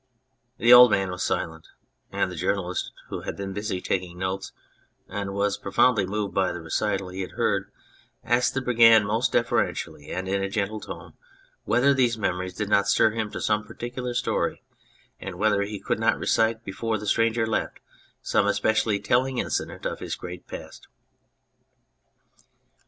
The 0.57 0.73
old 0.73 0.89
man 0.89 1.11
was 1.11 1.21
silent, 1.21 1.67
and 2.11 2.31
the 2.31 2.35
journalist, 2.35 2.91
who 3.09 3.21
had 3.21 3.37
been 3.37 3.53
busy 3.53 3.79
taking 3.79 4.17
notes, 4.17 4.51
and 5.07 5.31
was 5.35 5.59
profoundly 5.59 6.07
moved 6.07 6.33
by 6.33 6.51
the 6.51 6.59
recital 6.59 7.09
he 7.09 7.21
had 7.21 7.33
heard, 7.33 7.71
asked 8.23 8.55
the 8.55 8.61
Brigand 8.63 9.05
most 9.05 9.31
deferentially 9.33 10.09
and 10.09 10.27
in 10.27 10.41
a 10.41 10.49
gentle 10.49 10.79
tone 10.79 11.13
whether 11.65 11.93
these 11.93 12.17
memories 12.17 12.55
did 12.55 12.67
not 12.67 12.87
stir 12.87 13.11
him 13.11 13.29
to 13.29 13.39
some 13.39 13.63
particular 13.63 14.15
story, 14.15 14.63
and 15.19 15.35
whether 15.35 15.61
he 15.61 15.79
could 15.79 15.99
not 15.99 16.17
recite 16.17 16.63
before 16.65 16.97
the 16.97 17.05
stranger 17.05 17.45
left 17.45 17.79
some 18.23 18.47
especially 18.47 18.99
telling 18.99 19.37
incident 19.37 19.85
of 19.85 19.99
his 19.99 20.15
great 20.15 20.47
past. 20.47 20.87